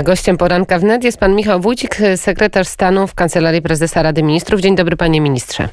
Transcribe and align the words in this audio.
A 0.00 0.02
gościem 0.02 0.36
poranka 0.36 0.78
wnet 0.78 1.04
jest 1.04 1.18
pan 1.18 1.34
Michał 1.34 1.60
Wójcik, 1.60 1.96
sekretarz 2.16 2.68
stanu 2.68 3.06
w 3.06 3.14
Kancelarii 3.14 3.62
Prezesa 3.62 4.02
Rady 4.02 4.22
Ministrów. 4.22 4.60
Dzień 4.60 4.76
dobry 4.76 4.96
panie 4.96 5.20
ministrze. 5.20 5.68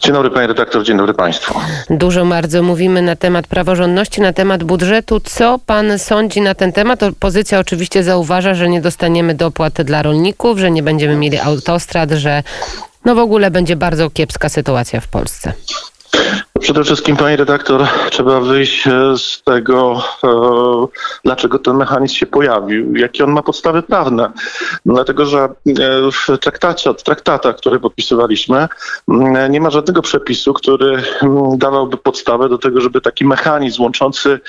Dzień 0.00 0.12
dobry 0.12 0.30
panie 0.30 0.46
redaktor, 0.46 0.84
dzień 0.84 0.96
dobry 0.96 1.14
państwu. 1.14 1.60
Dużo 1.90 2.24
bardzo 2.24 2.62
mówimy 2.62 3.02
na 3.02 3.16
temat 3.16 3.46
praworządności, 3.46 4.20
na 4.20 4.32
temat 4.32 4.64
budżetu. 4.64 5.20
Co 5.20 5.58
pan 5.66 5.98
sądzi 5.98 6.40
na 6.40 6.54
ten 6.54 6.72
temat? 6.72 7.02
Opozycja 7.02 7.58
oczywiście 7.58 8.02
zauważa, 8.02 8.54
że 8.54 8.68
nie 8.68 8.80
dostaniemy 8.80 9.34
dopłat 9.34 9.82
dla 9.82 10.02
rolników, 10.02 10.58
że 10.58 10.70
nie 10.70 10.82
będziemy 10.82 11.16
mieli 11.16 11.38
autostrad, 11.38 12.10
że 12.10 12.42
no 13.04 13.14
w 13.14 13.18
ogóle 13.18 13.50
będzie 13.50 13.76
bardzo 13.76 14.10
kiepska 14.10 14.48
sytuacja 14.48 15.00
w 15.00 15.08
Polsce. 15.08 15.52
Przede 16.64 16.84
wszystkim, 16.84 17.16
pani 17.16 17.36
redaktor, 17.36 17.86
trzeba 18.10 18.40
wyjść 18.40 18.86
e, 18.86 19.18
z 19.18 19.42
tego, 19.42 20.02
e, 20.24 20.28
dlaczego 21.24 21.58
ten 21.58 21.76
mechanizm 21.76 22.14
się 22.14 22.26
pojawił, 22.26 22.96
jakie 22.96 23.24
on 23.24 23.32
ma 23.32 23.42
podstawy 23.42 23.82
prawne. 23.82 24.32
No, 24.86 24.94
dlatego, 24.94 25.26
że 25.26 25.38
e, 25.38 25.48
w 26.12 26.38
traktacie, 26.38 26.94
w 26.94 27.02
traktatach, 27.02 27.56
które 27.56 27.80
podpisywaliśmy, 27.80 28.68
nie 29.50 29.60
ma 29.60 29.70
żadnego 29.70 30.02
przepisu, 30.02 30.54
który 30.54 31.02
dawałby 31.56 31.96
podstawę 31.96 32.48
do 32.48 32.58
tego, 32.58 32.80
żeby 32.80 33.00
taki 33.00 33.24
mechanizm 33.24 33.82
łączący, 33.82 34.40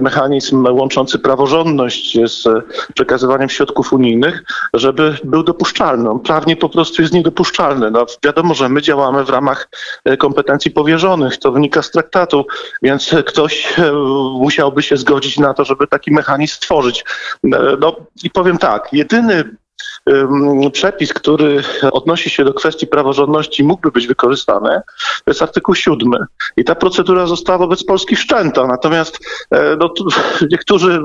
mechanizm 0.00 0.66
łączący 0.70 1.18
praworządność 1.18 2.18
z 2.24 2.48
przekazywaniem 2.94 3.48
środków 3.48 3.92
unijnych, 3.92 4.42
żeby 4.74 5.16
był 5.24 5.42
dopuszczalny. 5.42 6.10
On 6.10 6.20
prawnie 6.20 6.56
po 6.56 6.68
prostu 6.68 7.02
jest 7.02 7.14
niedopuszczalny. 7.14 7.90
No, 7.90 8.06
wiadomo, 8.24 8.54
że 8.54 8.68
my 8.68 8.82
działamy 8.82 9.24
w 9.24 9.30
ramach 9.30 9.68
kompetencji 10.18 10.70
powierzonych 10.70 11.38
to 11.38 11.47
wynika 11.50 11.82
z 11.82 11.90
traktatu, 11.90 12.46
więc 12.82 13.14
ktoś 13.26 13.78
e, 13.78 13.92
musiałby 14.32 14.82
się 14.82 14.96
zgodzić 14.96 15.38
na 15.38 15.54
to, 15.54 15.64
żeby 15.64 15.86
taki 15.86 16.12
mechanizm 16.12 16.54
stworzyć. 16.54 17.04
E, 17.44 17.76
no 17.80 17.96
i 18.24 18.30
powiem 18.30 18.58
tak, 18.58 18.92
jedyny 18.92 19.44
przepis, 20.72 21.12
który 21.12 21.62
odnosi 21.92 22.30
się 22.30 22.44
do 22.44 22.54
kwestii 22.54 22.86
praworządności, 22.86 23.64
mógłby 23.64 23.90
być 23.90 24.06
wykorzystany, 24.06 24.80
to 25.24 25.30
jest 25.30 25.42
artykuł 25.42 25.74
7. 25.74 26.12
I 26.56 26.64
ta 26.64 26.74
procedura 26.74 27.26
została 27.26 27.58
wobec 27.58 27.84
Polski 27.84 28.16
wszczęta. 28.16 28.66
Natomiast 28.66 29.18
e, 29.50 29.76
no, 29.76 29.94
niektórzy 30.52 31.00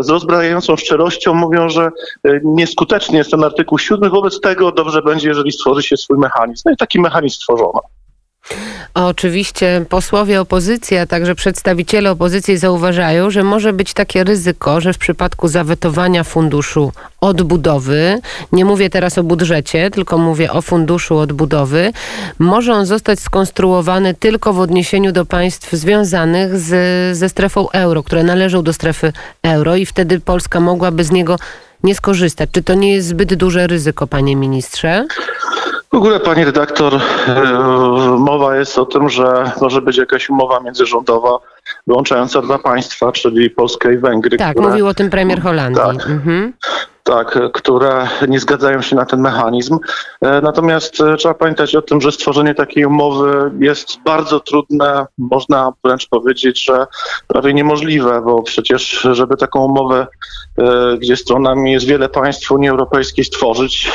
z 0.00 0.08
rozbrajającą 0.08 0.76
szczerością 0.76 1.34
mówią, 1.34 1.68
że 1.68 1.90
nieskutecznie 2.44 3.18
jest 3.18 3.30
ten 3.30 3.44
artykuł 3.44 3.78
7. 3.78 4.10
Wobec 4.10 4.40
tego 4.40 4.72
dobrze 4.72 5.02
będzie, 5.02 5.28
jeżeli 5.28 5.52
stworzy 5.52 5.82
się 5.82 5.96
swój 5.96 6.18
mechanizm. 6.18 6.62
No 6.66 6.72
i 6.72 6.76
taki 6.76 7.00
mechanizm 7.00 7.36
stworzono. 7.36 7.80
Oczywiście 8.94 9.84
posłowie 9.88 10.40
opozycji, 10.40 10.96
a 10.96 11.06
także 11.06 11.34
przedstawiciele 11.34 12.10
opozycji 12.10 12.56
zauważają, 12.56 13.30
że 13.30 13.44
może 13.44 13.72
być 13.72 13.92
takie 13.94 14.24
ryzyko, 14.24 14.80
że 14.80 14.92
w 14.92 14.98
przypadku 14.98 15.48
zawetowania 15.48 16.24
funduszu 16.24 16.92
odbudowy, 17.20 18.20
nie 18.52 18.64
mówię 18.64 18.90
teraz 18.90 19.18
o 19.18 19.22
budżecie, 19.22 19.90
tylko 19.90 20.18
mówię 20.18 20.52
o 20.52 20.62
funduszu 20.62 21.18
odbudowy, 21.18 21.92
może 22.38 22.72
on 22.72 22.86
zostać 22.86 23.20
skonstruowany 23.20 24.14
tylko 24.14 24.52
w 24.52 24.60
odniesieniu 24.60 25.12
do 25.12 25.26
państw 25.26 25.72
związanych 25.72 26.58
z, 26.58 27.16
ze 27.16 27.28
strefą 27.28 27.70
euro, 27.70 28.02
które 28.02 28.22
należą 28.22 28.62
do 28.62 28.72
strefy 28.72 29.12
euro 29.42 29.76
i 29.76 29.86
wtedy 29.86 30.20
Polska 30.20 30.60
mogłaby 30.60 31.04
z 31.04 31.10
niego 31.10 31.36
nie 31.82 31.94
skorzystać. 31.94 32.50
Czy 32.52 32.62
to 32.62 32.74
nie 32.74 32.92
jest 32.92 33.08
zbyt 33.08 33.34
duże 33.34 33.66
ryzyko, 33.66 34.06
panie 34.06 34.36
ministrze? 34.36 35.06
W 35.92 35.94
ogóle, 35.94 36.20
pani 36.20 36.44
redaktor, 36.44 36.94
e, 36.94 37.00
mowa 38.18 38.56
jest 38.56 38.78
o 38.78 38.86
tym, 38.86 39.08
że 39.08 39.52
może 39.60 39.82
być 39.82 39.96
jakaś 39.96 40.30
umowa 40.30 40.60
międzyrządowa 40.60 41.38
wyłączająca 41.86 42.42
dwa 42.42 42.58
państwa, 42.58 43.12
czyli 43.12 43.50
Polskę 43.50 43.94
i 43.94 43.98
Węgry. 43.98 44.36
Tak, 44.36 44.50
które... 44.56 44.68
mówił 44.68 44.86
o 44.86 44.94
tym 44.94 45.10
premier 45.10 45.42
Holandii. 45.42 45.82
Tak. 45.82 46.06
Mhm 46.06 46.52
tak, 47.10 47.38
które 47.52 48.08
nie 48.28 48.40
zgadzają 48.40 48.82
się 48.82 48.96
na 48.96 49.06
ten 49.06 49.20
mechanizm. 49.20 49.78
E, 50.20 50.40
natomiast 50.40 51.00
e, 51.00 51.16
trzeba 51.16 51.34
pamiętać 51.34 51.74
o 51.76 51.82
tym, 51.82 52.00
że 52.00 52.12
stworzenie 52.12 52.54
takiej 52.54 52.84
umowy 52.84 53.50
jest 53.60 54.00
bardzo 54.04 54.40
trudne, 54.40 55.06
można 55.18 55.72
wręcz 55.84 56.08
powiedzieć, 56.08 56.64
że 56.64 56.86
prawie 57.26 57.54
niemożliwe, 57.54 58.22
bo 58.24 58.42
przecież, 58.42 59.08
żeby 59.12 59.36
taką 59.36 59.64
umowę, 59.64 60.06
e, 60.58 60.96
gdzie 60.98 61.16
stronami 61.16 61.72
jest 61.72 61.86
wiele 61.86 62.08
państw 62.08 62.50
Unii 62.50 62.68
Europejskiej 62.68 63.24
stworzyć, 63.24 63.90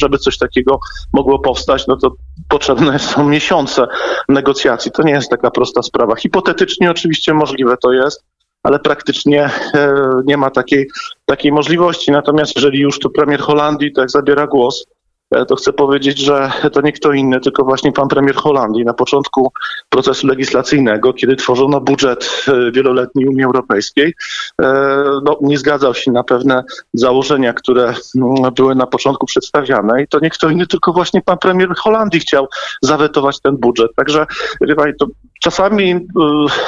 żeby 0.00 0.18
coś 0.18 0.38
takiego 0.38 0.80
mogło 1.12 1.38
powstać, 1.38 1.86
no 1.86 1.96
to 1.96 2.12
potrzebne 2.48 2.98
są 2.98 3.28
miesiące 3.28 3.86
negocjacji. 4.28 4.90
To 4.90 5.02
nie 5.02 5.12
jest 5.12 5.30
taka 5.30 5.50
prosta 5.50 5.82
sprawa. 5.82 6.16
Hipotetycznie 6.16 6.90
oczywiście 6.90 7.34
możliwe 7.34 7.76
to 7.76 7.92
jest 7.92 8.24
ale 8.62 8.78
praktycznie 8.78 9.50
e, 9.74 9.94
nie 10.24 10.36
ma 10.36 10.50
takiej, 10.50 10.88
takiej 11.24 11.52
możliwości. 11.52 12.12
Natomiast 12.12 12.56
jeżeli 12.56 12.78
już 12.80 12.98
tu 12.98 13.10
premier 13.10 13.40
Holandii 13.40 13.92
tak 13.92 14.10
zabiera 14.10 14.46
głos, 14.46 14.86
to 15.48 15.56
chcę 15.56 15.72
powiedzieć, 15.72 16.18
że 16.18 16.50
to 16.72 16.80
nie 16.80 16.92
kto 16.92 17.12
inny, 17.12 17.40
tylko 17.40 17.64
właśnie 17.64 17.92
pan 17.92 18.08
premier 18.08 18.36
Holandii 18.36 18.84
na 18.84 18.94
początku 18.94 19.52
procesu 19.88 20.26
legislacyjnego, 20.26 21.12
kiedy 21.12 21.36
tworzono 21.36 21.80
budżet 21.80 22.44
e, 22.48 22.72
wieloletni 22.72 23.26
Unii 23.26 23.44
Europejskiej, 23.44 24.14
e, 24.62 24.64
no, 25.24 25.38
nie 25.40 25.58
zgadzał 25.58 25.94
się 25.94 26.12
na 26.12 26.24
pewne 26.24 26.64
założenia, 26.94 27.52
które 27.52 27.94
były 28.56 28.74
na 28.74 28.86
początku 28.86 29.26
przedstawiane 29.26 30.02
i 30.02 30.08
to 30.08 30.20
nie 30.20 30.30
kto 30.30 30.50
inny, 30.50 30.66
tylko 30.66 30.92
właśnie 30.92 31.22
pan 31.22 31.38
premier 31.38 31.74
Holandii 31.76 32.20
chciał 32.20 32.48
zawetować 32.82 33.40
ten 33.40 33.56
budżet. 33.56 33.90
Także 33.96 34.26
to 34.98 35.06
czasami 35.42 36.06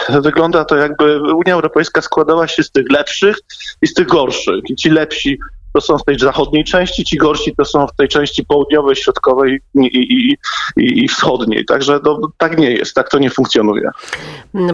wygląda 0.09 0.65
to 0.65 0.77
jakby 0.77 1.21
Unia 1.35 1.55
Europejska 1.55 2.03
składała 2.03 2.49
się 2.49 2.63
z 2.63 2.71
tych 2.71 2.91
lepszych 2.91 3.37
i 3.83 3.87
z 3.87 3.95
tych 3.95 4.07
gorszych. 4.07 4.71
I 4.71 4.77
ci 4.77 4.91
lepsi 4.91 5.39
to 5.73 5.81
są 5.81 5.99
w 5.99 6.05
tej 6.05 6.19
zachodniej 6.19 6.65
części, 6.65 7.05
ci 7.05 7.17
gorsi 7.17 7.55
to 7.57 7.65
są 7.65 7.87
w 7.87 7.97
tej 7.97 8.09
części 8.09 8.45
południowej, 8.45 8.97
środkowej 8.97 9.61
i, 9.75 9.87
i, 9.87 10.37
i, 10.77 11.05
i 11.05 11.09
wschodniej. 11.09 11.65
Także 11.65 12.01
to, 12.01 12.21
tak 12.39 12.59
nie 12.59 12.71
jest, 12.71 12.95
tak 12.95 13.11
to 13.11 13.19
nie 13.19 13.31
funkcjonuje. 13.31 13.91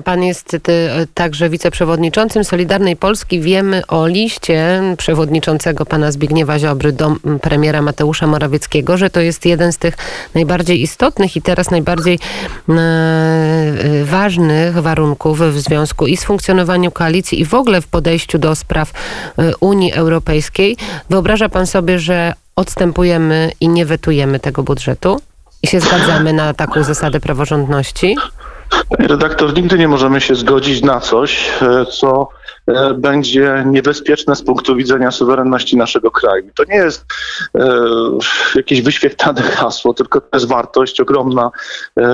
Pan 0.04 0.22
jest 0.22 0.56
ty, 0.62 0.90
także 1.14 1.48
wiceprzewodniczącym 1.48 2.44
Solidarnej 2.44 2.96
Polski. 2.96 3.40
Wiemy 3.40 3.86
o 3.86 4.06
liście 4.06 4.82
przewodniczącego 4.98 5.86
pana 5.86 6.12
Zbigniewa 6.12 6.58
Ziobry 6.58 6.92
do 6.92 7.16
premiera 7.42 7.82
Mateusza 7.82 8.26
Morawieckiego, 8.26 8.96
że 8.96 9.10
to 9.10 9.20
jest 9.20 9.46
jeden 9.46 9.72
z 9.72 9.78
tych 9.78 9.96
najbardziej 10.34 10.82
istotnych 10.82 11.36
i 11.36 11.42
teraz 11.42 11.70
najbardziej 11.70 12.18
e, 12.68 14.04
ważnych 14.04 14.74
warunków 14.82 15.40
w 15.40 15.60
związku 15.60 16.06
i 16.06 16.16
z 16.16 16.24
funkcjonowaniem 16.24 16.90
koalicji 16.90 17.40
i 17.40 17.44
w 17.44 17.54
ogóle 17.54 17.80
w 17.80 17.86
podejściu 17.86 18.38
do 18.38 18.54
spraw 18.54 18.92
e, 19.38 19.56
Unii 19.60 19.92
Europejskiej. 19.92 20.76
Wyobraża 21.10 21.48
pan 21.48 21.66
sobie, 21.66 21.98
że 21.98 22.32
odstępujemy 22.56 23.52
i 23.60 23.68
nie 23.68 23.86
wetujemy 23.86 24.40
tego 24.40 24.62
budżetu? 24.62 25.20
I 25.62 25.66
się 25.66 25.80
zgadzamy 25.80 26.32
na 26.32 26.54
taką 26.54 26.82
zasadę 26.82 27.20
praworządności? 27.20 28.16
Panie 28.68 29.08
redaktor, 29.08 29.54
nigdy 29.54 29.78
nie 29.78 29.88
możemy 29.88 30.20
się 30.20 30.34
zgodzić 30.34 30.82
na 30.82 31.00
coś, 31.00 31.50
e, 31.62 31.86
co 31.86 32.28
e, 32.66 32.94
będzie 32.94 33.64
niebezpieczne 33.66 34.36
z 34.36 34.42
punktu 34.42 34.76
widzenia 34.76 35.10
suwerenności 35.10 35.76
naszego 35.76 36.10
kraju. 36.10 36.50
To 36.54 36.64
nie 36.64 36.76
jest 36.76 37.04
e, 37.54 37.68
jakieś 38.54 38.82
wyświetlane 38.82 39.42
hasło, 39.42 39.94
tylko 39.94 40.20
to 40.20 40.28
jest 40.32 40.48
wartość, 40.48 41.00
ogromna, 41.00 41.50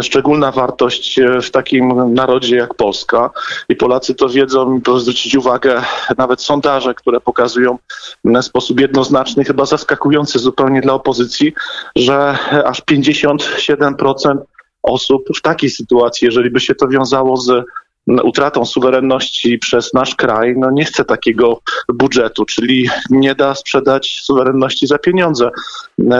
szczególna 0.03 0.53
wartość 0.53 1.21
w 1.43 1.51
takim 1.51 2.15
narodzie 2.15 2.57
jak 2.57 2.75
Polska. 2.75 3.31
I 3.69 3.77
Polacy 3.77 4.15
to 4.15 4.29
wiedzą, 4.29 4.81
proszę 4.84 5.01
zwrócić 5.01 5.37
uwagę, 5.37 5.83
nawet 6.19 6.43
sondaże, 6.43 6.95
które 6.95 7.21
pokazują 7.21 7.79
w 8.25 8.43
sposób 8.43 8.81
jednoznaczny, 8.81 9.45
chyba 9.45 9.65
zaskakujący 9.65 10.39
zupełnie 10.39 10.81
dla 10.81 10.93
opozycji, 10.93 11.55
że 11.97 12.39
aż 12.65 12.83
57% 12.83 14.39
osób 14.82 15.28
w 15.37 15.43
takiej 15.43 15.70
sytuacji, 15.70 16.25
jeżeli 16.25 16.50
by 16.50 16.60
się 16.60 16.75
to 16.75 16.88
wiązało 16.88 17.37
z 17.37 17.65
utratą 18.06 18.65
suwerenności 18.65 19.59
przez 19.59 19.94
nasz 19.94 20.15
kraj, 20.15 20.54
no 20.56 20.70
nie 20.70 20.84
chce 20.84 21.04
takiego 21.04 21.60
budżetu, 21.88 22.44
czyli 22.44 22.88
nie 23.10 23.34
da 23.34 23.54
sprzedać 23.54 24.21
suwerenności 24.22 24.86
za 24.86 24.98
pieniądze. 24.98 25.51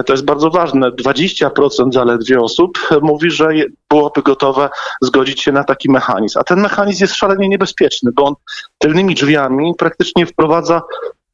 To 0.06 0.12
jest 0.12 0.25
bardzo 0.25 0.50
ważne. 0.50 0.90
20% 0.90 1.92
zaledwie 1.92 2.40
osób 2.40 2.78
mówi, 3.02 3.31
że 3.31 3.48
byłoby 3.90 4.22
gotowe 4.22 4.69
zgodzić 5.00 5.42
się 5.42 5.52
na 5.52 5.64
taki 5.64 5.90
mechanizm. 5.90 6.38
A 6.38 6.44
ten 6.44 6.60
mechanizm 6.60 7.04
jest 7.04 7.14
szalenie 7.14 7.48
niebezpieczny, 7.48 8.10
bo 8.12 8.25
on 8.25 8.34
tylnymi 8.78 9.14
drzwiami 9.14 9.72
praktycznie 9.78 10.26
wprowadza 10.26 10.82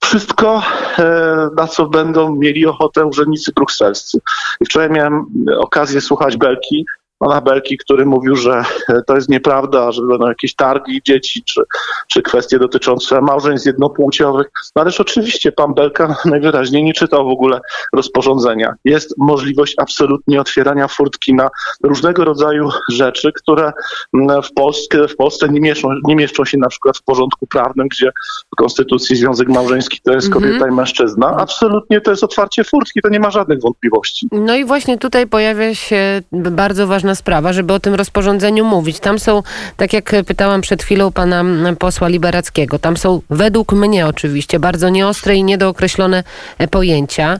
wszystko, 0.04 0.62
e, 0.98 1.48
na 1.56 1.66
co 1.66 1.86
będą 1.86 2.36
mieli 2.36 2.66
ochotę 2.66 3.06
urzędnicy 3.06 3.52
brukselscy. 3.52 4.20
I 4.60 4.64
wczoraj 4.64 4.90
miałem 4.90 5.26
okazję 5.58 6.00
słuchać 6.00 6.36
Belki 6.36 6.84
pana 7.18 7.40
Belki, 7.40 7.78
który 7.78 8.06
mówił, 8.06 8.36
że 8.36 8.62
to 9.06 9.14
jest 9.14 9.28
nieprawda, 9.28 9.92
że 9.92 10.02
będą 10.02 10.28
jakieś 10.28 10.54
targi 10.54 11.00
dzieci, 11.04 11.42
czy, 11.44 11.62
czy 12.08 12.22
kwestie 12.22 12.58
dotyczące 12.58 13.20
małżeństw 13.20 13.66
jednopłciowych. 13.66 14.46
No 14.76 14.82
ależ 14.82 15.00
oczywiście 15.00 15.52
pan 15.52 15.74
Belka 15.74 16.16
najwyraźniej 16.24 16.84
nie 16.84 16.92
czytał 16.92 17.24
w 17.24 17.32
ogóle 17.32 17.60
rozporządzenia. 17.92 18.74
Jest 18.84 19.14
możliwość 19.18 19.74
absolutnie 19.78 20.40
otwierania 20.40 20.88
furtki 20.88 21.34
na 21.34 21.48
różnego 21.82 22.24
rodzaju 22.24 22.68
rzeczy, 22.90 23.32
które 23.32 23.72
mm, 24.14 24.42
w 24.42 24.52
Polsce, 24.52 25.08
w 25.08 25.16
Polsce 25.16 25.48
nie, 25.48 25.60
mieszczą, 25.60 25.88
nie 26.04 26.16
mieszczą 26.16 26.44
się 26.44 26.58
na 26.58 26.68
przykład 26.68 26.98
w 26.98 27.02
porządku 27.02 27.46
prawnym, 27.46 27.88
gdzie 27.88 28.10
w 28.52 28.56
Konstytucji 28.56 29.16
związek 29.16 29.48
małżeński 29.48 30.00
to 30.04 30.12
jest 30.12 30.30
kobieta 30.30 30.56
mm 30.56 30.68
-hmm. 30.68 30.72
i 30.72 30.76
mężczyzna. 30.76 31.36
Absolutnie 31.38 32.00
to 32.00 32.10
jest 32.10 32.24
otwarcie 32.24 32.64
furtki, 32.64 33.00
to 33.02 33.08
nie 33.08 33.20
ma 33.20 33.30
żadnych 33.30 33.60
wątpliwości. 33.60 34.28
No 34.32 34.56
i 34.56 34.64
właśnie 34.64 34.98
tutaj 34.98 35.26
pojawia 35.26 35.74
się 35.74 36.22
bardzo 36.32 36.86
ważna 37.08 37.14
sprawa, 37.14 37.52
żeby 37.52 37.72
o 37.72 37.80
tym 37.80 37.94
rozporządzeniu 37.94 38.64
mówić. 38.64 39.00
Tam 39.00 39.18
są, 39.18 39.42
tak 39.76 39.92
jak 39.92 40.12
pytałam 40.26 40.60
przed 40.60 40.82
chwilą 40.82 41.12
pana 41.12 41.44
posła 41.78 42.08
Liberackiego, 42.08 42.78
tam 42.78 42.96
są 42.96 43.22
według 43.30 43.72
mnie 43.72 44.06
oczywiście 44.06 44.58
bardzo 44.58 44.88
nieostre 44.88 45.34
i 45.34 45.44
niedookreślone 45.44 46.24
pojęcia, 46.70 47.38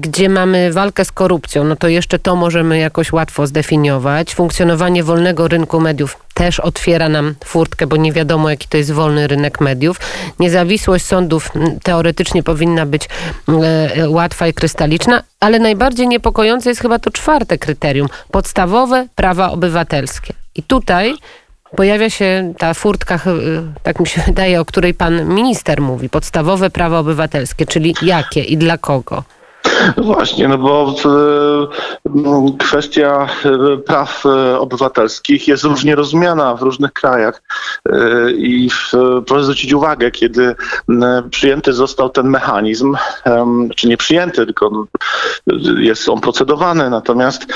gdzie 0.00 0.28
mamy 0.28 0.72
walkę 0.72 1.04
z 1.04 1.12
korupcją, 1.12 1.64
no 1.64 1.76
to 1.76 1.88
jeszcze 1.88 2.18
to 2.18 2.36
możemy 2.36 2.78
jakoś 2.78 3.12
łatwo 3.12 3.46
zdefiniować. 3.46 4.34
Funkcjonowanie 4.34 5.04
wolnego 5.04 5.48
rynku 5.48 5.80
mediów 5.80 6.25
też 6.36 6.60
otwiera 6.60 7.08
nam 7.08 7.34
furtkę, 7.44 7.86
bo 7.86 7.96
nie 7.96 8.12
wiadomo, 8.12 8.50
jaki 8.50 8.68
to 8.68 8.76
jest 8.76 8.92
wolny 8.92 9.26
rynek 9.26 9.60
mediów. 9.60 9.96
Niezawisłość 10.38 11.04
sądów 11.04 11.50
teoretycznie 11.82 12.42
powinna 12.42 12.86
być 12.86 13.08
e, 13.48 14.10
łatwa 14.10 14.46
i 14.46 14.54
krystaliczna, 14.54 15.22
ale 15.40 15.58
najbardziej 15.58 16.08
niepokojące 16.08 16.68
jest 16.68 16.80
chyba 16.80 16.98
to 16.98 17.10
czwarte 17.10 17.58
kryterium 17.58 18.08
podstawowe 18.30 19.08
prawa 19.14 19.50
obywatelskie. 19.50 20.34
I 20.54 20.62
tutaj 20.62 21.14
pojawia 21.76 22.10
się 22.10 22.54
ta 22.58 22.74
furtka, 22.74 23.20
tak 23.82 24.00
mi 24.00 24.06
się 24.06 24.22
wydaje, 24.26 24.60
o 24.60 24.64
której 24.64 24.94
pan 24.94 25.34
minister 25.34 25.80
mówi, 25.80 26.08
podstawowe 26.08 26.70
prawa 26.70 26.98
obywatelskie, 26.98 27.66
czyli 27.66 27.94
jakie 28.02 28.42
i 28.42 28.56
dla 28.56 28.78
kogo? 28.78 29.24
No 29.96 30.02
właśnie, 30.02 30.48
no 30.48 30.58
bo 30.58 30.94
e, 31.04 32.56
kwestia 32.58 33.28
e, 33.44 33.76
praw 33.76 34.26
e, 34.26 34.58
obywatelskich 34.58 35.48
jest 35.48 35.64
różnie 35.64 35.94
rozumiana 35.94 36.54
w 36.54 36.62
różnych 36.62 36.92
krajach 36.92 37.42
i 38.36 38.68
proszę 39.26 39.44
zwrócić 39.44 39.72
uwagę, 39.72 40.10
kiedy 40.10 40.54
przyjęty 41.30 41.72
został 41.72 42.10
ten 42.10 42.28
mechanizm, 42.28 42.96
czy 43.76 43.88
nie 43.88 43.96
przyjęty, 43.96 44.46
tylko 44.46 44.70
no, 44.70 44.86
jest 45.78 46.08
on 46.08 46.20
procedowany, 46.20 46.90
natomiast 46.90 47.46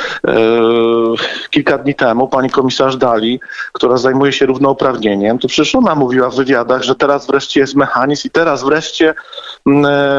kilka 1.51 1.79
dni 1.79 1.95
temu 1.95 2.29
pani 2.29 2.51
komisarz 2.51 2.97
Dali, 2.97 3.41
która 3.73 3.97
zajmuje 3.97 4.33
się 4.33 4.47
równouprawnieniem, 4.47 5.39
to 5.39 5.49
przecież 5.49 5.75
ona 5.75 5.95
mówiła 5.95 6.31
w 6.31 6.37
wywiadach, 6.37 6.83
że 6.83 6.95
teraz 6.95 7.27
wreszcie 7.27 7.61
jest 7.61 7.75
mechanizm 7.75 8.29
i 8.29 8.31
teraz 8.31 8.65
wreszcie 8.65 9.15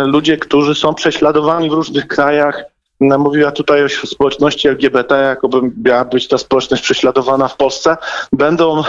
ludzie, 0.05 0.37
którzy 0.37 0.75
są 0.75 0.93
prześladowani 0.93 1.69
w 1.69 1.73
różnych 1.73 2.07
krajach, 2.07 2.63
mówiła 3.01 3.51
tutaj 3.51 3.85
o 3.85 3.89
społeczności 3.89 4.67
LGBT, 4.67 5.15
jakoby 5.15 5.71
miała 5.85 6.05
być 6.05 6.27
ta 6.27 6.37
społeczność 6.37 6.83
prześladowana 6.83 7.47
w 7.47 7.57
Polsce, 7.57 7.97
będą 8.31 8.79
e, 8.79 8.83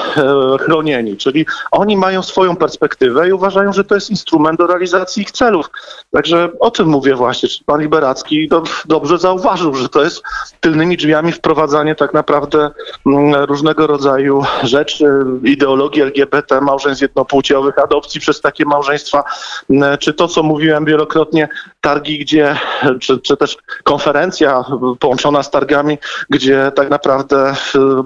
chronieni. 0.61 1.17
Czyli 1.17 1.47
oni 1.71 1.97
mają 1.97 2.23
swoją 2.23 2.57
perspektywę 2.57 3.29
i 3.29 3.33
uważają, 3.33 3.73
że 3.73 3.85
to 3.85 3.95
jest 3.95 4.11
instrument 4.11 4.59
do 4.59 4.67
realizacji 4.67 5.23
ich 5.23 5.31
celów. 5.31 5.71
Także 6.11 6.49
o 6.61 6.71
tym 6.71 6.89
mówię 6.89 7.15
właśnie. 7.15 7.49
Pan 7.67 7.81
Liberacki 7.81 8.49
dobrze 8.85 9.19
zauważył, 9.19 9.75
że 9.75 9.89
to 9.89 10.05
jest 10.05 10.23
tylnymi 10.61 10.97
drzwiami 10.97 11.33
wprowadzanie 11.33 11.95
tak 11.95 12.15
naprawdę 12.15 12.71
mm, 13.07 13.35
różnego 13.35 13.87
rodzaju 13.87 14.43
rzeczy, 14.63 15.05
ideologii 15.45 16.03
LGBT, 16.03 16.61
małżeństw 16.61 17.03
jednopłciowych, 17.03 17.79
adopcji 17.79 18.21
przez 18.21 18.41
takie 18.41 18.65
małżeństwa, 18.65 19.25
mm, 19.71 19.99
czy 19.99 20.15
to, 20.15 20.29
co 20.29 20.43
mówiłem 20.43 20.85
wielokrotnie, 20.85 21.49
targi, 21.81 22.19
gdzie, 22.19 22.57
czy, 23.01 23.19
czy 23.19 23.37
też 23.37 23.57
konferencje, 23.85 24.02
konferencja 24.03 24.65
połączona 25.01 25.43
z 25.43 25.51
targami, 25.51 25.99
gdzie 26.31 26.73
tak 26.77 26.91
naprawdę 26.91 27.37
e, 27.49 27.55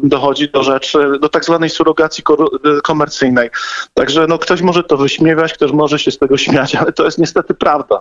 dochodzi 0.02 0.48
do 0.48 0.62
rzeczy, 0.62 1.18
do 1.20 1.28
tak 1.28 1.44
zwanej 1.44 1.70
surogacji 1.70 2.24
e, 2.28 2.80
komercyjnej. 2.80 3.50
Także 3.94 4.26
no, 4.28 4.38
ktoś 4.38 4.62
może 4.62 4.84
to 4.84 4.96
wyśmiewać, 4.96 5.52
ktoś 5.52 5.72
może 5.72 5.98
się 5.98 6.10
z 6.10 6.18
tego 6.18 6.36
śmiać, 6.36 6.74
ale 6.74 6.92
to 6.92 7.04
jest 7.04 7.18
niestety 7.18 7.54
prawda. 7.54 8.00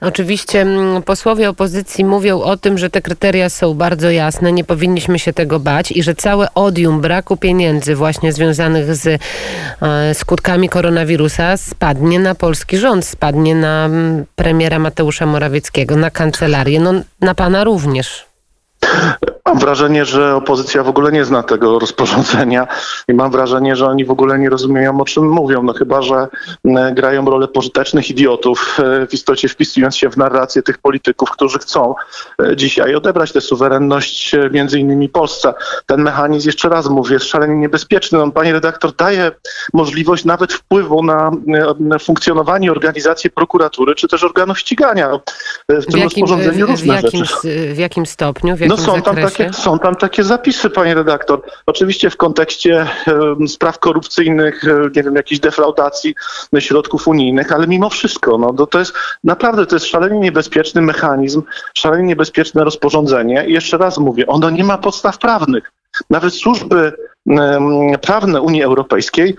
Oczywiście 0.00 0.60
mm, 0.60 1.02
posłowie 1.02 1.50
opozycji 1.50 2.04
mówią 2.04 2.40
o 2.42 2.56
tym, 2.56 2.78
że 2.78 2.90
te 2.90 3.02
kryteria 3.02 3.50
są 3.50 3.74
bardzo 3.74 4.10
jasne, 4.10 4.52
nie 4.52 4.64
powinniśmy 4.64 5.18
się 5.18 5.32
tego 5.32 5.60
bać 5.60 5.92
i 5.92 6.02
że 6.02 6.14
całe 6.14 6.54
odium 6.54 7.00
braku 7.00 7.36
pieniędzy 7.36 7.96
właśnie 7.96 8.32
związanych 8.32 8.96
z 8.96 9.20
e, 9.82 10.14
skutkami 10.14 10.68
koronawirusa 10.68 11.56
spadnie 11.56 12.18
na 12.18 12.34
polski 12.34 12.78
rząd, 12.78 13.04
spadnie 13.04 13.54
na 13.54 13.84
mm, 13.84 14.24
premiera 14.36 14.78
Mateusza 14.78 15.26
Morawieckiego, 15.26 15.96
na 15.96 16.10
kancelarię, 16.10 16.80
no 16.80 16.92
na 17.20 17.34
pana 17.34 17.64
również. 17.64 18.26
Mam 19.48 19.58
wrażenie, 19.58 20.04
że 20.04 20.36
opozycja 20.36 20.82
w 20.82 20.88
ogóle 20.88 21.12
nie 21.12 21.24
zna 21.24 21.42
tego 21.42 21.78
rozporządzenia 21.78 22.66
i 23.08 23.14
mam 23.14 23.30
wrażenie, 23.30 23.76
że 23.76 23.86
oni 23.86 24.04
w 24.04 24.10
ogóle 24.10 24.38
nie 24.38 24.50
rozumieją, 24.50 25.00
o 25.00 25.04
czym 25.04 25.28
mówią. 25.28 25.62
No 25.62 25.72
chyba, 25.72 26.02
że 26.02 26.28
grają 26.92 27.24
rolę 27.24 27.48
pożytecznych 27.48 28.10
idiotów, 28.10 28.78
e, 28.78 29.06
w 29.06 29.14
istocie 29.14 29.48
wpisując 29.48 29.96
się 29.96 30.10
w 30.10 30.16
narrację 30.16 30.62
tych 30.62 30.78
polityków, 30.78 31.30
którzy 31.30 31.58
chcą 31.58 31.94
e, 32.42 32.56
dzisiaj 32.56 32.94
odebrać 32.94 33.32
tę 33.32 33.40
suwerenność 33.40 34.34
e, 34.34 34.50
między 34.50 34.78
innymi 34.78 35.08
Polsce. 35.08 35.54
Ten 35.86 36.02
mechanizm, 36.02 36.48
jeszcze 36.48 36.68
raz 36.68 36.88
mówię, 36.88 37.14
jest 37.14 37.26
szalenie 37.26 37.56
niebezpieczny. 37.56 38.22
On, 38.22 38.32
panie 38.32 38.52
redaktor, 38.52 38.92
daje 38.92 39.30
możliwość 39.72 40.24
nawet 40.24 40.52
wpływu 40.52 41.02
na, 41.02 41.30
na 41.80 41.98
funkcjonowanie 41.98 42.70
organizacji 42.70 43.30
prokuratury, 43.30 43.94
czy 43.94 44.08
też 44.08 44.24
organów 44.24 44.58
ścigania. 44.58 45.20
W 45.68 45.70
tym 45.70 45.80
w 45.80 45.98
jakim, 45.98 46.24
rozporządzeniu 46.24 46.66
różne 46.66 47.00
w 47.00 47.04
jakim, 47.04 47.24
rzeczy. 47.24 47.74
W 47.74 47.78
jakim 47.78 48.06
stopniu? 48.06 48.56
W 48.56 48.60
jakim 48.60 48.76
no 48.76 48.82
są 48.82 49.02
tam, 49.02 49.16
takie, 49.38 49.52
są 49.52 49.78
tam 49.78 49.94
takie 49.94 50.24
zapisy, 50.24 50.70
panie 50.70 50.94
redaktor. 50.94 51.42
Oczywiście 51.66 52.10
w 52.10 52.16
kontekście 52.16 52.86
e, 53.42 53.48
spraw 53.48 53.78
korupcyjnych, 53.78 54.64
e, 54.64 54.90
nie 54.96 55.02
wiem, 55.02 55.14
jakiejś 55.14 55.40
defraudacji 55.40 56.14
środków 56.58 57.08
unijnych, 57.08 57.52
ale 57.52 57.66
mimo 57.66 57.90
wszystko, 57.90 58.38
no, 58.38 58.52
to, 58.52 58.66
to 58.66 58.78
jest 58.78 58.92
naprawdę, 59.24 59.66
to 59.66 59.76
jest 59.76 59.86
szalenie 59.86 60.20
niebezpieczny 60.20 60.82
mechanizm, 60.82 61.42
szalenie 61.74 62.04
niebezpieczne 62.04 62.64
rozporządzenie. 62.64 63.44
I 63.46 63.52
jeszcze 63.52 63.78
raz 63.78 63.98
mówię, 63.98 64.26
ono 64.26 64.50
nie 64.50 64.64
ma 64.64 64.78
podstaw 64.78 65.18
prawnych. 65.18 65.72
Nawet 66.10 66.34
służby 66.34 66.92
prawne 68.02 68.40
Unii 68.40 68.62
Europejskiej 68.62 69.36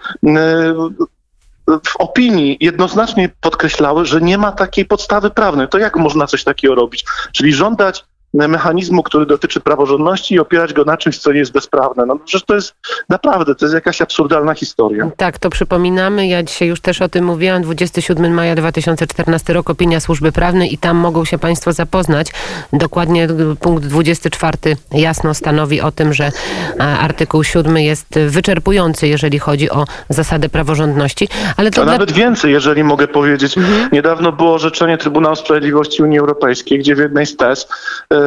w 1.67 1.95
opinii 1.99 2.57
jednoznacznie 2.59 3.29
podkreślały, 3.41 4.05
że 4.05 4.21
nie 4.21 4.37
ma 4.37 4.51
takiej 4.51 4.85
podstawy 4.85 5.29
prawnej. 5.29 5.67
To 5.67 5.77
jak 5.77 5.95
można 5.95 6.27
coś 6.27 6.43
takiego 6.43 6.75
robić? 6.75 7.05
Czyli 7.31 7.53
żądać 7.53 8.05
mechanizmu, 8.35 9.03
który 9.03 9.25
dotyczy 9.25 9.59
praworządności 9.59 10.35
i 10.35 10.39
opierać 10.39 10.73
go 10.73 10.83
na 10.83 10.97
czymś, 10.97 11.17
co 11.17 11.31
nie 11.31 11.39
jest 11.39 11.51
bezprawne. 11.51 12.05
No 12.05 12.19
przecież 12.19 12.45
to 12.45 12.55
jest 12.55 12.75
naprawdę, 13.09 13.55
to 13.55 13.65
jest 13.65 13.75
jakaś 13.75 14.01
absurdalna 14.01 14.53
historia. 14.53 15.11
Tak, 15.17 15.39
to 15.39 15.49
przypominamy. 15.49 16.27
Ja 16.27 16.43
dzisiaj 16.43 16.67
już 16.67 16.81
też 16.81 17.01
o 17.01 17.09
tym 17.09 17.25
mówiłam. 17.25 17.61
27 17.61 18.33
maja 18.33 18.55
2014 18.55 19.53
rok 19.53 19.69
opinia 19.69 19.99
służby 19.99 20.31
prawnej 20.31 20.73
i 20.73 20.77
tam 20.77 20.97
mogą 20.97 21.25
się 21.25 21.37
Państwo 21.37 21.73
zapoznać. 21.73 22.27
Dokładnie 22.73 23.27
punkt 23.59 23.83
24 23.83 24.57
jasno 24.91 25.33
stanowi 25.33 25.81
o 25.81 25.91
tym, 25.91 26.13
że 26.13 26.31
artykuł 26.79 27.43
7 27.43 27.77
jest 27.77 28.19
wyczerpujący, 28.27 29.07
jeżeli 29.07 29.39
chodzi 29.39 29.69
o 29.69 29.85
zasadę 30.09 30.49
praworządności. 30.49 31.27
Ale 31.57 31.71
to 31.71 31.81
A 31.81 31.85
dla... 31.85 31.93
nawet 31.93 32.11
więcej, 32.11 32.51
jeżeli 32.51 32.83
mogę 32.83 33.07
powiedzieć. 33.07 33.57
Mhm. 33.57 33.89
Niedawno 33.91 34.31
było 34.31 34.53
orzeczenie 34.53 34.97
Trybunału 34.97 35.35
Sprawiedliwości 35.35 36.03
Unii 36.03 36.19
Europejskiej, 36.19 36.79
gdzie 36.79 36.95
w 36.95 36.99
jednej 36.99 37.25
z 37.25 37.37
tez 37.37 37.67
E, 38.09 38.24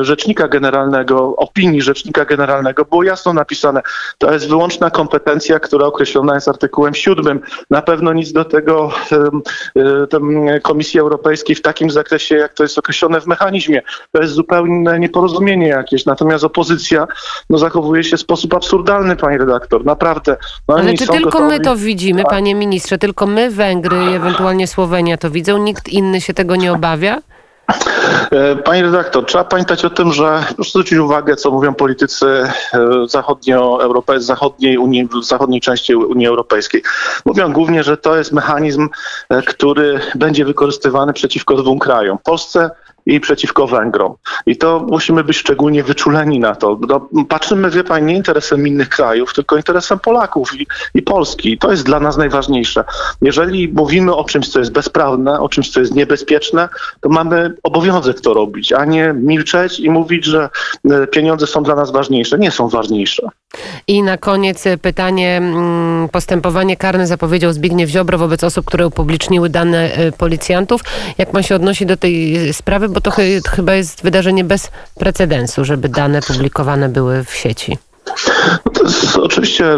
rzecznika 0.00 0.48
generalnego, 0.48 1.36
opinii 1.36 1.82
rzecznika 1.82 2.24
generalnego 2.24 2.84
było 2.84 3.02
jasno 3.02 3.32
napisane, 3.32 3.82
to 4.18 4.32
jest 4.32 4.48
wyłączna 4.48 4.90
kompetencja, 4.90 5.60
która 5.60 5.86
określona 5.86 6.34
jest 6.34 6.48
artykułem 6.48 6.94
7. 6.94 7.40
Na 7.70 7.82
pewno 7.82 8.12
nic 8.12 8.32
do 8.32 8.44
tego 8.44 8.90
e, 9.76 10.60
Komisji 10.60 11.00
Europejskiej 11.00 11.56
w 11.56 11.62
takim 11.62 11.90
zakresie, 11.90 12.36
jak 12.36 12.54
to 12.54 12.62
jest 12.62 12.78
określone 12.78 13.20
w 13.20 13.26
mechanizmie. 13.26 13.82
To 14.12 14.22
jest 14.22 14.34
zupełne 14.34 14.98
nieporozumienie 14.98 15.68
jakieś. 15.68 16.06
Natomiast 16.06 16.44
opozycja 16.44 17.06
no, 17.50 17.58
zachowuje 17.58 18.04
się 18.04 18.16
w 18.16 18.20
sposób 18.20 18.54
absurdalny, 18.54 19.16
pani 19.16 19.38
redaktor. 19.38 19.84
Naprawdę. 19.84 20.36
No, 20.68 20.74
Ale 20.74 20.94
czy 20.94 21.06
tylko 21.06 21.30
gotowi... 21.30 21.58
my 21.58 21.60
to 21.60 21.76
widzimy, 21.76 22.22
tak. 22.22 22.30
panie 22.30 22.54
ministrze? 22.54 22.98
Tylko 22.98 23.26
my, 23.26 23.50
Węgry 23.50 23.96
i 24.12 24.14
ewentualnie 24.14 24.66
Słowenia 24.66 25.16
to 25.16 25.30
widzą? 25.30 25.58
Nikt 25.58 25.88
inny 25.88 26.20
się 26.20 26.34
tego 26.34 26.56
nie 26.56 26.72
obawia? 26.72 27.20
E, 28.30 28.56
Pani 28.56 28.82
redaktor, 28.82 29.26
trzeba 29.26 29.44
pamiętać 29.44 29.84
o 29.84 29.90
tym, 29.90 30.12
że 30.12 30.44
proszę 30.54 30.70
zwrócić 30.70 30.98
uwagę, 30.98 31.36
co 31.36 31.50
mówią 31.50 31.74
politycy 31.74 32.26
e, 32.26 32.50
zachodniej, 34.18 34.78
Unii, 34.78 35.08
zachodniej 35.22 35.60
części 35.60 35.94
Unii 35.94 36.26
Europejskiej. 36.26 36.82
Mówią 37.24 37.52
głównie, 37.52 37.82
że 37.82 37.96
to 37.96 38.16
jest 38.16 38.32
mechanizm, 38.32 38.88
e, 39.28 39.42
który 39.42 40.00
będzie 40.14 40.44
wykorzystywany 40.44 41.12
przeciwko 41.12 41.54
dwóm 41.54 41.78
krajom, 41.78 42.18
Polsce 42.24 42.70
i 43.06 43.20
przeciwko 43.20 43.66
Węgrom. 43.66 44.14
I 44.46 44.56
to 44.56 44.86
musimy 44.88 45.24
być 45.24 45.36
szczególnie 45.36 45.82
wyczuleni 45.82 46.38
na 46.40 46.54
to. 46.54 46.78
No, 46.88 47.08
patrzymy, 47.28 47.70
wie 47.70 47.84
pani, 47.84 48.06
nie 48.06 48.16
interesem 48.16 48.66
innych 48.66 48.88
krajów, 48.88 49.34
tylko 49.34 49.56
interesem 49.56 49.98
Polaków 49.98 50.60
i, 50.60 50.66
i 50.94 51.02
Polski. 51.02 51.52
I 51.52 51.58
to 51.58 51.70
jest 51.70 51.84
dla 51.84 52.00
nas 52.00 52.16
najważniejsze. 52.16 52.84
Jeżeli 53.22 53.68
mówimy 53.68 54.14
o 54.14 54.24
czymś, 54.24 54.48
co 54.48 54.58
jest 54.58 54.72
bezprawne, 54.72 55.40
o 55.40 55.48
czymś, 55.48 55.70
co 55.70 55.80
jest 55.80 55.94
niebezpieczne, 55.94 56.68
to 57.00 57.08
mamy 57.08 57.54
obowiązek 57.62 58.20
to 58.20 58.34
robić, 58.34 58.72
a 58.72 58.84
nie 58.84 59.12
milczeć 59.12 59.80
i 59.80 59.90
mówić, 59.90 60.24
że 60.24 60.48
e, 60.90 61.06
pieniądze 61.06 61.46
są 61.46 61.62
dla 61.62 61.74
nas 61.74 61.90
ważniejsze. 61.90 62.38
Nie 62.38 62.50
są 62.50 62.68
ważniejsze. 62.68 63.28
I 63.86 64.02
na 64.02 64.18
koniec 64.18 64.66
e, 64.66 64.78
pytanie. 64.78 65.36
mm, 65.36 66.08
Postępowanie 66.08 66.76
karne 66.76 67.06
zapowiedział 67.06 67.52
Zbigniew 67.52 67.90
Ziobro 67.90 68.18
wobec 68.18 68.44
osób, 68.44 68.66
które 68.66 68.86
upubliczniły 68.86 69.48
dane 69.48 69.92
e, 69.92 70.12
policjantów. 70.12 70.80
Jak 71.18 71.30
pan 71.30 71.42
się 71.42 71.54
odnosi 71.54 71.86
do 71.86 71.96
tej 71.96 72.36
sprawy? 72.52 72.88
Bo 72.88 72.99
to 73.02 73.10
chy- 73.10 73.40
chyba 73.48 73.74
jest 73.74 74.02
wydarzenie 74.02 74.44
bez 74.44 74.70
precedensu, 74.94 75.64
żeby 75.64 75.88
dane 75.88 76.22
publikowane 76.22 76.88
były 76.88 77.24
w 77.24 77.34
sieci. 77.34 77.78
Oczywiście 79.22 79.76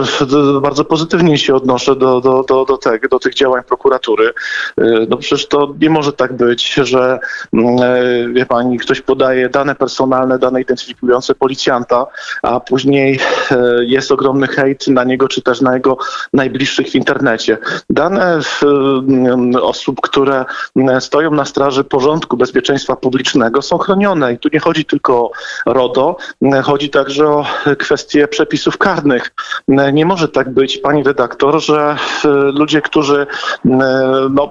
bardzo 0.63 0.85
pozytywnie 0.85 1.39
się 1.39 1.55
odnoszę 1.55 1.97
do, 1.97 2.21
do, 2.21 2.45
do, 2.49 2.65
do, 2.65 2.79
tego, 2.79 3.09
do 3.09 3.19
tych 3.19 3.35
działań 3.35 3.63
prokuratury. 3.65 4.33
Y, 4.81 5.07
No 5.09 5.17
przecież 5.17 5.49
to 5.49 5.75
nie 5.81 5.91
może 5.91 6.13
tak 6.13 6.33
być, 6.33 6.75
że 6.75 7.19
mm, 7.53 7.77
e, 7.83 8.29
wie 8.33 8.47
pani, 8.47 8.79
ktoś 8.79 9.01
podaje 9.01 9.49
dane 9.49 9.75
personalne, 9.75 10.39
dane 10.39 10.61
identyfikujące 10.61 11.35
policjanta, 11.35 12.07
a 12.43 12.61
później 12.61 13.19
e, 13.51 13.57
jest 13.85 14.13
ogromny 14.13 14.47
hejt 14.47 14.89
na 14.89 15.05
niego, 15.05 15.29
czy 15.29 15.43
też 15.43 15.61
na 15.61 15.75
jego 15.75 15.97
najbliższych 16.33 16.87
w 16.87 16.95
internecie. 16.95 17.59
Dane 17.91 18.41
mm, 18.63 19.57
osób, 19.57 20.01
które 20.01 20.45
mm, 20.77 21.01
stoją 21.01 21.31
na 21.31 21.45
straży 21.45 21.85
porządku 21.85 22.37
bezpieczeństwa 22.37 22.97
publicznego 22.97 23.63
są 23.63 23.79
chronione 23.79 24.33
i 24.33 24.39
tu 24.39 24.49
nie 24.53 24.61
chodzi 24.61 24.85
tylko 24.85 25.15
o 25.15 25.33
RODO, 25.73 26.17
chodzi 26.65 26.91
także 26.91 27.29
o 27.29 27.47
kwestie 27.79 28.22
przepisów 28.29 28.79
karnych. 28.79 29.31
Mm, 29.69 29.95
Nie 29.95 30.07
może 30.07 30.29
tak 30.29 30.51
być, 30.51 30.79
pani 30.79 31.03
redaktor, 31.03 31.61
że 31.63 31.97
e, 32.25 32.29
ludzie, 32.29 32.83
którzy 32.83 33.27
mm, 33.65 34.35
no, 34.35 34.51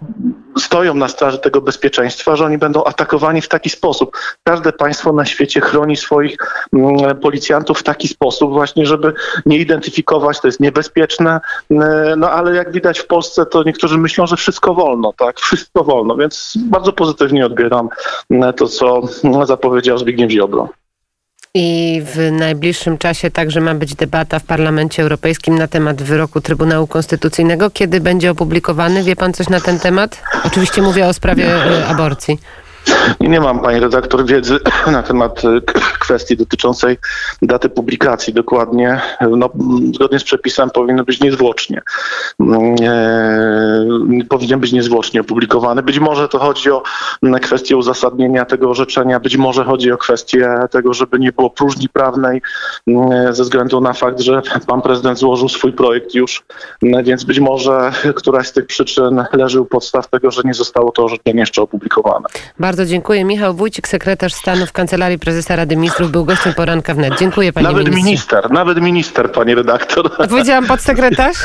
stoją 0.58 0.94
na 0.94 1.08
straży 1.08 1.38
tego 1.38 1.62
bezpieczeństwa, 1.62 2.36
że 2.36 2.46
oni 2.46 2.58
będą 2.58 2.84
atakowani 2.84 3.42
w 3.42 3.48
taki 3.48 3.70
sposób. 3.70 4.18
Każde 4.44 4.74
państwo 4.74 5.14
na 5.14 5.26
świecie 5.26 5.62
chroni 5.62 5.98
swoich 5.98 6.38
mm, 6.74 7.18
policjantów 7.20 7.80
w 7.80 7.84
taki 7.84 8.08
sposób 8.08 8.52
właśnie, 8.52 8.86
żeby 8.86 9.14
nie 9.46 9.58
identyfikować, 9.58 10.42
to 10.42 10.48
jest 10.48 10.60
niebezpieczne, 10.60 11.42
no 12.18 12.32
ale 12.32 12.56
jak 12.56 12.72
widać 12.72 13.00
w 13.00 13.08
Polsce, 13.08 13.46
to 13.46 13.64
niektórzy 13.64 13.98
myślą, 13.98 14.28
że 14.28 14.36
wszystko 14.36 14.74
wolno, 14.74 15.14
tak, 15.18 15.40
wszystko 15.46 15.84
wolno, 15.84 16.16
więc 16.16 16.54
bardzo 16.58 16.94
pozytywnie 16.94 17.46
odbieram 17.46 17.90
to, 18.58 18.68
co 18.68 19.02
zapowiedział 19.46 19.98
Zbigniew 19.98 20.32
Ziobro. 20.32 20.70
I 21.56 22.02
w 22.06 22.32
najbliższym 22.32 22.98
czasie 22.98 23.32
także 23.32 23.62
ma 23.62 23.76
być 23.76 23.96
debata 23.96 24.40
w 24.40 24.44
Parlamencie 24.44 25.04
Europejskim 25.04 25.58
na 25.58 25.68
temat 25.68 26.02
wyroku 26.02 26.42
Trybunału 26.42 26.88
Konstytucyjnego. 26.88 27.70
Kiedy 27.70 28.02
będzie 28.02 28.32
opublikowany? 28.32 29.04
Wie 29.04 29.16
pan 29.16 29.34
coś 29.34 29.50
na 29.50 29.62
ten 29.62 29.80
temat? 29.80 30.24
Oczywiście 30.44 30.82
mówię 30.82 31.08
o 31.08 31.14
sprawie 31.14 31.56
e, 31.56 31.86
aborcji. 31.88 32.40
I 33.20 33.30
nie 33.30 33.40
mam, 33.40 33.60
pani 33.60 33.80
redaktor, 33.80 34.26
wiedzy 34.26 34.60
na 34.92 35.04
temat 35.04 35.42
e, 35.46 35.62
k- 35.62 35.80
kwestii 36.00 36.38
dotyczącej 36.38 36.98
daty 37.42 37.70
publikacji 37.70 38.34
dokładnie. 38.34 39.02
No, 39.38 39.50
zgodnie 39.96 40.20
z 40.20 40.24
przepisem 40.24 40.70
powinno 40.70 41.04
być 41.04 41.20
niezwłocznie. 41.22 41.82
Mm, 42.40 42.76
E, 42.82 44.26
powinien 44.30 44.60
być 44.60 44.72
niezwłocznie 44.72 45.22
opublikowany. 45.22 45.84
Być 45.84 46.00
może 46.00 46.28
to 46.30 46.40
chodzi 46.40 46.72
o 46.72 46.84
m, 47.24 47.40
kwestię 47.40 47.78
uzasadnienia 47.78 48.46
tego 48.46 48.70
orzeczenia, 48.70 49.20
być 49.20 49.38
może 49.38 49.64
chodzi 49.64 49.92
o 49.92 49.98
kwestię 49.98 50.56
tego, 50.72 50.94
żeby 50.94 51.20
nie 51.20 51.32
było 51.32 51.50
próżni 51.50 51.90
prawnej 51.90 52.42
m, 52.88 52.96
ze 53.34 53.44
względu 53.44 53.82
na 53.82 53.94
fakt, 53.94 54.20
że 54.20 54.42
pan 54.68 54.82
prezydent 54.82 55.18
złożył 55.20 55.50
swój 55.50 55.74
projekt 55.74 56.14
już, 56.16 56.44
więc 57.04 57.24
być 57.24 57.40
może 57.40 57.92
któraś 58.16 58.48
z 58.48 58.52
tych 58.54 58.66
przyczyn 58.66 59.24
leży 59.34 59.62
u 59.62 59.66
podstaw 59.66 60.08
tego, 60.10 60.32
że 60.32 60.42
nie 60.46 60.54
zostało 60.54 60.92
to 60.92 61.04
orzeczenie 61.06 61.40
jeszcze 61.40 61.62
opublikowane. 61.62 62.26
Bardzo 62.72 62.86
dziękuję. 62.86 63.26
Michał 63.26 63.54
Wójcik, 63.54 63.88
sekretarz 63.88 64.34
stanu 64.34 64.66
w 64.66 64.72
Kancelarii 64.72 65.20
Prezesa 65.20 65.56
Rady 65.56 65.76
Ministrów, 65.76 66.12
był 66.12 66.26
gościem 66.26 66.54
poranka 66.54 66.94
wnet. 66.94 67.14
Dziękuję 67.20 67.54
panie 67.54 67.68
Nawet 67.68 67.86
ministrze. 67.86 68.06
minister, 68.06 68.52
nawet 68.52 68.82
minister, 68.82 69.32
pani 69.32 69.56
redaktor. 69.56 70.12
A 70.18 70.28
Powiedziałam 70.28 70.66
podsekretarz? 70.66 71.38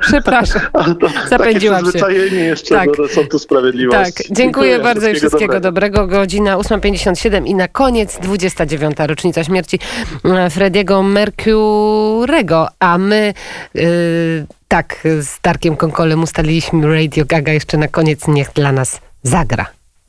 Przepraszam. 0.00 0.62
Zapędziłam 1.30 1.84
takie 1.84 1.98
się. 2.30 2.36
jeszcze 2.36 2.74
Tak. 2.74 2.96
do 2.96 3.02
resortu 3.02 3.38
sprawiedliwości. 3.38 4.12
Tak, 4.28 4.36
dziękuję 4.36 4.78
bardzo 4.78 5.08
i 5.08 5.14
wszystkiego 5.14 5.60
dobrego. 5.60 5.98
dobrego. 5.98 6.18
Godzina 6.20 6.56
8.57 6.56 7.46
i 7.46 7.54
na 7.54 7.68
koniec 7.68 8.18
29. 8.22 8.96
rocznica 8.98 9.44
śmierci 9.44 9.78
e, 10.24 10.50
Frediego 10.50 11.02
Mercurego, 11.02 12.68
a 12.78 12.98
my 12.98 13.34
yy, 13.74 13.84
tak 14.68 14.96
z 15.20 15.40
Darkiem 15.42 15.76
Konkolem 15.76 16.22
ustaliliśmy 16.22 16.94
Radio 16.94 17.24
Gaga 17.28 17.52
jeszcze 17.52 17.76
na 17.78 17.88
koniec 17.88 18.28
niech 18.28 18.52
dla 18.52 18.72
nas 18.72 19.00
zagra. 19.22 19.66